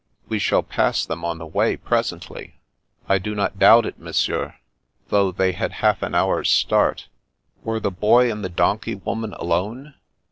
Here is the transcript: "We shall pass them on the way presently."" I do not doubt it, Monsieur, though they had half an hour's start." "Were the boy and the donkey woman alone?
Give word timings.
"We 0.29 0.39
shall 0.39 0.63
pass 0.63 1.05
them 1.05 1.23
on 1.23 1.37
the 1.37 1.45
way 1.45 1.77
presently."" 1.77 2.59
I 3.07 3.19
do 3.19 3.35
not 3.35 3.59
doubt 3.59 3.85
it, 3.85 3.99
Monsieur, 3.99 4.55
though 5.09 5.31
they 5.31 5.51
had 5.51 5.73
half 5.73 6.01
an 6.01 6.15
hour's 6.15 6.49
start." 6.49 7.07
"Were 7.63 7.79
the 7.79 7.91
boy 7.91 8.31
and 8.31 8.43
the 8.43 8.49
donkey 8.49 8.95
woman 8.95 9.35
alone? 9.35 9.93